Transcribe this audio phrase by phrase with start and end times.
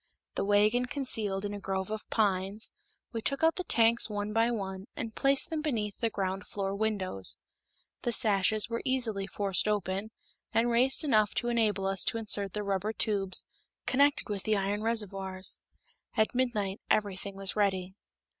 [0.33, 2.71] The wagon concealed in a grove of pines,
[3.13, 6.73] we took out the tanks one by one, and placed them beneath the ground floor
[6.75, 7.37] windows.
[8.01, 10.09] The sashes were easily forced open,
[10.51, 13.45] and raised enough to enable us to insert the rubber tubes
[13.85, 15.59] connected with the iron reservoirs.
[16.17, 17.93] At midnight everything was ready.